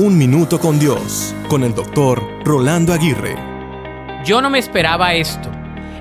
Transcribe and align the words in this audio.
Un 0.00 0.16
Minuto 0.16 0.60
con 0.60 0.78
Dios, 0.78 1.34
con 1.48 1.64
el 1.64 1.74
doctor 1.74 2.22
Rolando 2.44 2.92
Aguirre. 2.92 3.34
Yo 4.24 4.40
no 4.40 4.48
me 4.48 4.60
esperaba 4.60 5.14
esto. 5.14 5.50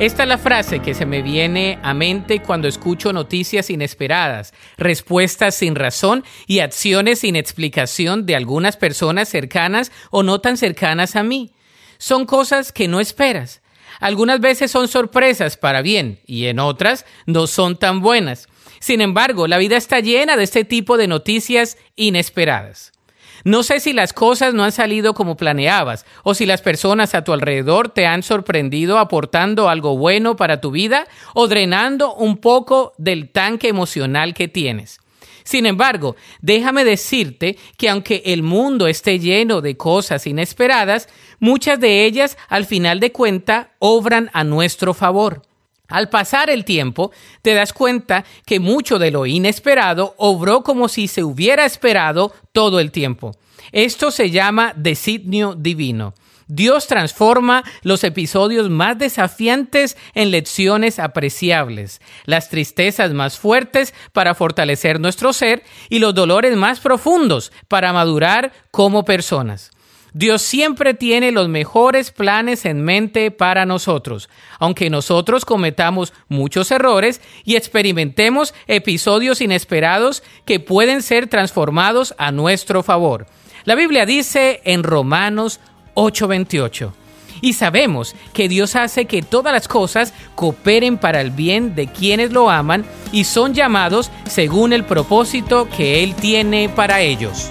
Esta 0.00 0.24
es 0.24 0.28
la 0.28 0.36
frase 0.36 0.80
que 0.80 0.94
se 0.94 1.06
me 1.06 1.22
viene 1.22 1.78
a 1.80 1.94
mente 1.94 2.42
cuando 2.42 2.66
escucho 2.66 3.12
noticias 3.12 3.70
inesperadas, 3.70 4.52
respuestas 4.78 5.54
sin 5.54 5.76
razón 5.76 6.24
y 6.48 6.58
acciones 6.58 7.20
sin 7.20 7.36
explicación 7.36 8.26
de 8.26 8.34
algunas 8.34 8.76
personas 8.76 9.28
cercanas 9.28 9.92
o 10.10 10.24
no 10.24 10.40
tan 10.40 10.56
cercanas 10.56 11.14
a 11.14 11.22
mí. 11.22 11.52
Son 11.96 12.26
cosas 12.26 12.72
que 12.72 12.88
no 12.88 12.98
esperas. 12.98 13.62
Algunas 14.00 14.40
veces 14.40 14.72
son 14.72 14.88
sorpresas 14.88 15.56
para 15.56 15.82
bien 15.82 16.18
y 16.26 16.46
en 16.46 16.58
otras 16.58 17.06
no 17.26 17.46
son 17.46 17.76
tan 17.76 18.00
buenas. 18.00 18.48
Sin 18.80 19.00
embargo, 19.00 19.46
la 19.46 19.58
vida 19.58 19.76
está 19.76 20.00
llena 20.00 20.36
de 20.36 20.42
este 20.42 20.64
tipo 20.64 20.96
de 20.96 21.06
noticias 21.06 21.78
inesperadas. 21.94 22.93
No 23.42 23.62
sé 23.62 23.80
si 23.80 23.92
las 23.92 24.12
cosas 24.12 24.54
no 24.54 24.64
han 24.64 24.72
salido 24.72 25.14
como 25.14 25.36
planeabas 25.36 26.06
o 26.22 26.34
si 26.34 26.46
las 26.46 26.62
personas 26.62 27.14
a 27.14 27.24
tu 27.24 27.32
alrededor 27.32 27.88
te 27.88 28.06
han 28.06 28.22
sorprendido 28.22 28.98
aportando 28.98 29.68
algo 29.68 29.96
bueno 29.96 30.36
para 30.36 30.60
tu 30.60 30.70
vida 30.70 31.06
o 31.34 31.48
drenando 31.48 32.14
un 32.14 32.36
poco 32.36 32.92
del 32.98 33.30
tanque 33.30 33.68
emocional 33.68 34.34
que 34.34 34.48
tienes. 34.48 35.00
Sin 35.44 35.66
embargo, 35.66 36.16
déjame 36.40 36.84
decirte 36.84 37.58
que 37.76 37.90
aunque 37.90 38.22
el 38.24 38.42
mundo 38.42 38.86
esté 38.86 39.18
lleno 39.18 39.60
de 39.60 39.76
cosas 39.76 40.26
inesperadas, 40.26 41.08
muchas 41.38 41.78
de 41.78 42.06
ellas 42.06 42.38
al 42.48 42.64
final 42.64 42.98
de 42.98 43.12
cuenta 43.12 43.72
obran 43.78 44.30
a 44.32 44.42
nuestro 44.42 44.94
favor. 44.94 45.42
Al 45.88 46.08
pasar 46.08 46.48
el 46.48 46.64
tiempo, 46.64 47.12
te 47.42 47.54
das 47.54 47.72
cuenta 47.72 48.24
que 48.46 48.58
mucho 48.58 48.98
de 48.98 49.10
lo 49.10 49.26
inesperado 49.26 50.14
obró 50.16 50.62
como 50.62 50.88
si 50.88 51.08
se 51.08 51.22
hubiera 51.22 51.66
esperado 51.66 52.32
todo 52.52 52.80
el 52.80 52.90
tiempo. 52.90 53.36
Esto 53.72 54.10
se 54.10 54.30
llama 54.30 54.72
designio 54.76 55.54
divino. 55.54 56.14
Dios 56.46 56.86
transforma 56.86 57.64
los 57.82 58.04
episodios 58.04 58.68
más 58.68 58.98
desafiantes 58.98 59.96
en 60.14 60.30
lecciones 60.30 60.98
apreciables, 60.98 62.00
las 62.24 62.50
tristezas 62.50 63.12
más 63.12 63.38
fuertes 63.38 63.94
para 64.12 64.34
fortalecer 64.34 65.00
nuestro 65.00 65.32
ser 65.32 65.62
y 65.88 66.00
los 66.00 66.14
dolores 66.14 66.56
más 66.56 66.80
profundos 66.80 67.50
para 67.68 67.92
madurar 67.92 68.52
como 68.70 69.04
personas. 69.04 69.70
Dios 70.16 70.42
siempre 70.42 70.94
tiene 70.94 71.32
los 71.32 71.48
mejores 71.48 72.12
planes 72.12 72.66
en 72.66 72.82
mente 72.82 73.32
para 73.32 73.66
nosotros, 73.66 74.30
aunque 74.60 74.88
nosotros 74.88 75.44
cometamos 75.44 76.12
muchos 76.28 76.70
errores 76.70 77.20
y 77.44 77.56
experimentemos 77.56 78.54
episodios 78.68 79.40
inesperados 79.40 80.22
que 80.44 80.60
pueden 80.60 81.02
ser 81.02 81.26
transformados 81.26 82.14
a 82.16 82.30
nuestro 82.30 82.84
favor. 82.84 83.26
La 83.64 83.74
Biblia 83.74 84.06
dice 84.06 84.60
en 84.62 84.84
Romanos 84.84 85.58
8:28, 85.94 86.92
y 87.40 87.54
sabemos 87.54 88.14
que 88.32 88.48
Dios 88.48 88.76
hace 88.76 89.06
que 89.06 89.20
todas 89.20 89.52
las 89.52 89.66
cosas 89.66 90.14
cooperen 90.36 90.96
para 90.96 91.20
el 91.20 91.32
bien 91.32 91.74
de 91.74 91.88
quienes 91.88 92.30
lo 92.30 92.50
aman 92.50 92.84
y 93.10 93.24
son 93.24 93.52
llamados 93.52 94.12
según 94.28 94.72
el 94.72 94.84
propósito 94.84 95.68
que 95.76 96.04
Él 96.04 96.14
tiene 96.14 96.68
para 96.68 97.00
ellos. 97.00 97.50